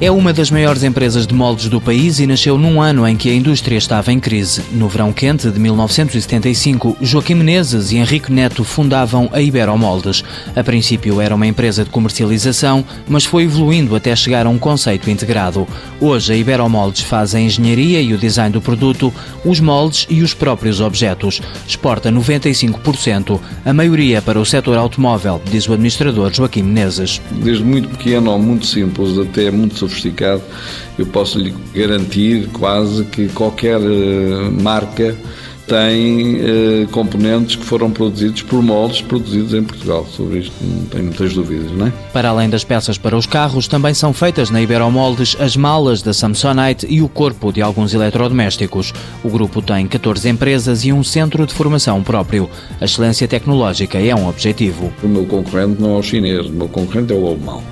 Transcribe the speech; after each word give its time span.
É 0.00 0.10
uma 0.10 0.32
das 0.32 0.50
maiores 0.50 0.82
empresas 0.82 1.24
de 1.24 1.32
moldes 1.32 1.68
do 1.68 1.80
país 1.80 2.18
e 2.18 2.26
nasceu 2.26 2.58
num 2.58 2.82
ano 2.82 3.06
em 3.06 3.16
que 3.16 3.30
a 3.30 3.34
indústria 3.34 3.78
estava 3.78 4.12
em 4.12 4.18
crise. 4.18 4.60
No 4.72 4.88
verão 4.88 5.12
quente 5.12 5.48
de 5.48 5.58
1975, 5.58 6.96
Joaquim 7.00 7.34
Menezes 7.34 7.92
e 7.92 7.96
Henrique 7.96 8.32
Neto 8.32 8.64
fundavam 8.64 9.30
a 9.32 9.40
Iberomoldes. 9.40 10.24
A 10.54 10.64
princípio 10.64 11.20
era 11.20 11.34
uma 11.34 11.46
empresa 11.46 11.84
de 11.84 11.90
comercialização, 11.90 12.84
mas 13.08 13.24
foi 13.24 13.44
evoluindo 13.44 13.94
até 13.94 14.14
chegar 14.16 14.46
a 14.46 14.50
um 14.50 14.58
conceito 14.58 15.08
integrado. 15.08 15.66
Hoje 16.00 16.32
a 16.32 16.36
Iberomoldes 16.36 17.02
faz 17.02 17.32
a 17.34 17.40
engenharia 17.40 18.00
e 18.02 18.12
o 18.12 18.18
design 18.18 18.52
do 18.52 18.60
produto, 18.60 19.14
os 19.44 19.60
moldes 19.60 20.06
e 20.10 20.22
os 20.22 20.34
próprios 20.34 20.80
objetos. 20.80 21.40
Exporta 21.68 22.10
95%, 22.10 23.40
a 23.64 23.72
maioria 23.72 24.20
para 24.20 24.40
o 24.40 24.44
setor 24.44 24.76
automóvel, 24.76 25.40
diz 25.48 25.68
o 25.68 25.72
administrador 25.72 26.34
Joaquim 26.34 26.62
Menezes. 26.62 27.22
Desde 27.30 27.62
muito 27.62 27.88
pequeno 27.90 28.32
ou 28.32 28.38
muito 28.40 28.66
simples 28.66 29.16
até 29.16 29.50
muito 29.52 29.83
sofisticado, 29.88 30.42
eu 30.98 31.06
posso 31.06 31.38
lhe 31.38 31.54
garantir 31.74 32.48
quase 32.52 33.04
que 33.04 33.28
qualquer 33.28 33.80
eh, 33.80 34.50
marca 34.62 35.16
tem 35.66 36.40
eh, 36.40 36.86
componentes 36.90 37.56
que 37.56 37.64
foram 37.64 37.90
produzidos 37.90 38.42
por 38.42 38.62
moldes 38.62 39.00
produzidos 39.00 39.54
em 39.54 39.62
Portugal. 39.62 40.06
Sobre 40.06 40.40
isto 40.40 40.52
não 40.62 40.84
tenho 40.86 41.04
muitas 41.04 41.32
dúvidas, 41.32 41.70
não 41.72 41.86
é? 41.86 41.92
Para 42.12 42.28
além 42.28 42.48
das 42.48 42.64
peças 42.64 42.98
para 42.98 43.16
os 43.16 43.26
carros, 43.26 43.66
também 43.66 43.94
são 43.94 44.12
feitas 44.12 44.50
na 44.50 44.60
Iberomoldes 44.60 45.36
as 45.40 45.56
malas 45.56 46.02
da 46.02 46.12
Samsonite 46.12 46.86
e 46.88 47.00
o 47.00 47.08
corpo 47.08 47.52
de 47.52 47.62
alguns 47.62 47.94
eletrodomésticos. 47.94 48.92
O 49.22 49.30
grupo 49.30 49.62
tem 49.62 49.86
14 49.86 50.28
empresas 50.28 50.84
e 50.84 50.92
um 50.92 51.02
centro 51.02 51.46
de 51.46 51.54
formação 51.54 52.02
próprio. 52.02 52.48
A 52.80 52.84
excelência 52.84 53.26
tecnológica 53.26 53.98
é 53.98 54.14
um 54.14 54.28
objetivo. 54.28 54.92
O 55.02 55.08
meu 55.08 55.24
concorrente 55.24 55.80
não 55.80 55.96
é 55.96 55.98
o 55.98 56.02
chinês, 56.02 56.46
o 56.46 56.52
meu 56.52 56.68
concorrente 56.68 57.12
é 57.12 57.16
o 57.16 57.26
alemão. 57.26 57.62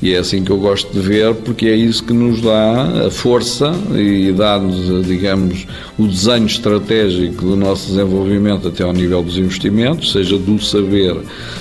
E 0.00 0.14
é 0.14 0.18
assim 0.18 0.44
que 0.44 0.50
eu 0.50 0.58
gosto 0.58 0.92
de 0.92 1.00
ver, 1.00 1.34
porque 1.34 1.66
é 1.66 1.74
isso 1.74 2.04
que 2.04 2.12
nos 2.12 2.40
dá 2.40 3.06
a 3.06 3.10
força 3.10 3.72
e 3.96 4.32
dá-nos, 4.32 5.04
digamos, 5.04 5.66
o 5.98 6.06
desenho 6.06 6.46
estratégico 6.46 7.44
do 7.44 7.56
nosso 7.56 7.88
desenvolvimento 7.88 8.68
até 8.68 8.84
ao 8.84 8.92
nível 8.92 9.22
dos 9.22 9.36
investimentos, 9.36 10.12
seja 10.12 10.38
do 10.38 10.62
saber, 10.62 11.16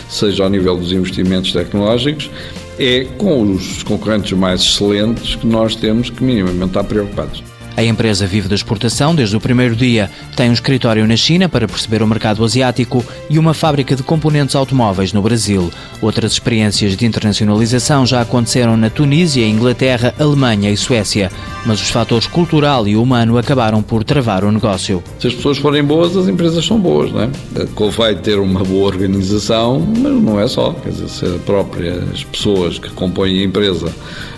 seja 0.07 0.43
ao 0.43 0.49
nível 0.51 0.77
dos 0.77 0.91
investimentos 0.91 1.51
tecnológicos, 1.51 2.29
é 2.77 3.07
com 3.17 3.53
os 3.53 3.81
concorrentes 3.81 4.33
mais 4.33 4.61
excelentes 4.61 5.35
que 5.35 5.47
nós 5.47 5.75
temos 5.75 6.11
que 6.11 6.23
minimamente 6.23 6.67
estar 6.67 6.83
preocupados. 6.83 7.43
A 7.77 7.83
empresa 7.83 8.25
vive 8.25 8.49
da 8.49 8.55
exportação 8.55 9.13
desde 9.13 9.37
o 9.37 9.39
primeiro 9.39 9.75
dia. 9.75 10.09
Tem 10.35 10.49
um 10.49 10.53
escritório 10.53 11.05
na 11.05 11.15
China 11.15 11.47
para 11.47 11.67
perceber 11.67 12.01
o 12.01 12.07
mercado 12.07 12.43
asiático 12.43 13.05
e 13.29 13.37
uma 13.37 13.53
fábrica 13.53 13.95
de 13.95 14.01
componentes 14.01 14.55
automóveis 14.55 15.13
no 15.13 15.21
Brasil. 15.21 15.71
Outras 16.01 16.31
experiências 16.31 16.97
de 16.97 17.05
internacionalização 17.05 18.03
já 18.03 18.19
aconteceram 18.21 18.75
na 18.75 18.89
Tunísia, 18.89 19.47
Inglaterra, 19.47 20.11
Alemanha 20.17 20.71
e 20.71 20.75
Suécia, 20.75 21.31
mas 21.67 21.79
os 21.79 21.91
fatores 21.91 22.25
cultural 22.25 22.87
e 22.87 22.95
humano 22.95 23.37
acabaram 23.37 23.83
por 23.83 24.03
travar 24.03 24.43
o 24.43 24.51
negócio. 24.51 25.03
Se 25.19 25.27
as 25.27 25.35
pessoas 25.35 25.59
forem 25.59 25.83
boas, 25.83 26.17
as 26.17 26.27
empresas 26.27 26.65
são 26.65 26.79
boas, 26.79 27.11
não 27.11 27.21
é? 27.21 27.29
Convém 27.75 28.17
ter 28.17 28.39
uma 28.39 28.63
boa 28.63 28.87
organização, 28.87 29.79
mas 29.79 30.13
não 30.13 30.39
é 30.39 30.47
só. 30.47 30.73
Quer 30.73 30.89
dizer, 30.89 31.09
se 31.09 31.25
as 31.25 31.41
próprias 31.43 32.23
pessoas 32.23 32.79
que 32.79 32.89
compõem 32.89 33.41
a 33.41 33.43
empresa 33.43 33.93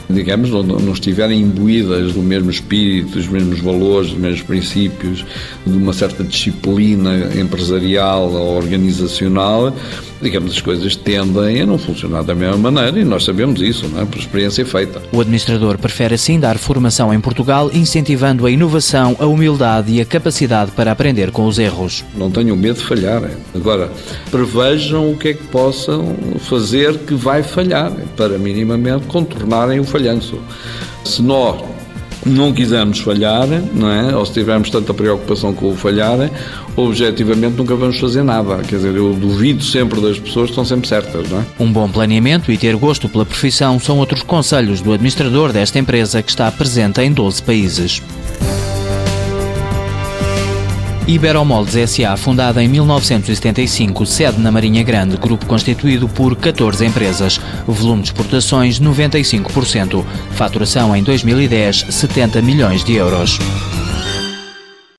digamos, 0.09 0.49
não, 0.49 0.63
não 0.63 0.93
estiverem 0.93 1.41
imbuídas 1.41 2.13
do 2.13 2.21
mesmo 2.21 2.49
espírito, 2.49 3.11
dos 3.11 3.27
mesmos 3.27 3.59
valores, 3.59 4.09
dos 4.09 4.19
mesmos 4.19 4.41
princípios, 4.41 5.23
de 5.65 5.77
uma 5.77 5.93
certa 5.93 6.23
disciplina 6.23 7.29
empresarial 7.39 8.31
ou 8.31 8.57
organizacional, 8.57 9.73
digamos, 10.21 10.53
as 10.53 10.61
coisas 10.61 10.95
tendem 10.95 11.61
a 11.61 11.65
não 11.65 11.77
funcionar 11.77 12.23
da 12.23 12.35
mesma 12.35 12.71
maneira 12.71 12.99
e 12.99 13.05
nós 13.05 13.23
sabemos 13.23 13.61
isso, 13.61 13.87
não 13.87 14.01
é? 14.01 14.05
por 14.05 14.17
experiência 14.17 14.65
feita. 14.65 15.01
O 15.11 15.21
administrador 15.21 15.77
prefere 15.77 16.15
assim 16.15 16.39
dar 16.39 16.57
formação 16.57 17.13
em 17.13 17.19
Portugal, 17.19 17.69
incentivando 17.73 18.45
a 18.45 18.51
inovação, 18.51 19.15
a 19.19 19.25
humildade 19.25 19.93
e 19.93 20.01
a 20.01 20.05
capacidade 20.05 20.71
para 20.71 20.91
aprender 20.91 21.31
com 21.31 21.45
os 21.45 21.59
erros. 21.59 22.03
Não 22.15 22.29
tenham 22.29 22.55
medo 22.55 22.79
de 22.79 22.85
falhar. 22.85 23.21
Agora, 23.53 23.91
prevejam 24.31 25.11
o 25.11 25.17
que 25.17 25.29
é 25.29 25.33
que 25.33 25.43
possam 25.47 26.15
fazer 26.39 26.97
que 26.99 27.13
vai 27.13 27.43
falhar, 27.43 27.91
para 28.19 28.37
minimamente 28.37 29.07
contornarem 29.07 29.79
o 29.79 29.85
falhanço. 29.85 30.37
Se 31.05 31.21
nós 31.21 31.63
não 32.25 32.51
quisermos 32.51 32.99
falhar, 32.99 33.47
não 33.73 33.89
é? 33.89 34.13
ou 34.13 34.25
se 34.25 34.33
tivermos 34.33 34.69
tanta 34.69 34.93
preocupação 34.93 35.53
com 35.53 35.69
o 35.69 35.75
falhar, 35.75 36.29
objetivamente 36.75 37.55
nunca 37.55 37.77
vamos 37.77 37.97
fazer 37.97 38.21
nada. 38.21 38.57
Quer 38.57 38.75
dizer, 38.75 38.93
eu 38.93 39.13
duvido 39.13 39.63
sempre 39.63 40.01
das 40.01 40.19
pessoas 40.19 40.47
que 40.47 40.51
estão 40.51 40.65
sempre 40.65 40.89
certas. 40.89 41.29
Não 41.29 41.39
é? 41.39 41.45
Um 41.61 41.71
bom 41.71 41.89
planeamento 41.89 42.51
e 42.51 42.57
ter 42.57 42.75
gosto 42.75 43.07
pela 43.07 43.25
profissão 43.25 43.79
são 43.79 43.97
outros 43.97 44.21
conselhos 44.21 44.81
do 44.81 44.91
administrador 44.91 45.53
desta 45.53 45.79
empresa 45.79 46.21
que 46.21 46.29
está 46.29 46.51
presente 46.51 46.99
em 46.99 47.13
12 47.13 47.41
países. 47.41 48.01
Iberomoldes 51.09 51.75
S.A., 51.75 52.15
fundada 52.15 52.63
em 52.63 52.67
1975, 52.67 54.05
sede 54.05 54.39
na 54.39 54.51
Marinha 54.51 54.83
Grande, 54.83 55.17
grupo 55.17 55.43
constituído 55.47 56.07
por 56.07 56.35
14 56.35 56.85
empresas. 56.85 57.41
Volume 57.65 58.03
de 58.03 58.09
exportações 58.09 58.79
95%. 58.79 60.05
Faturação 60.33 60.95
em 60.95 61.01
2010, 61.01 61.87
70 61.89 62.43
milhões 62.43 62.83
de 62.83 62.93
euros. 62.93 63.39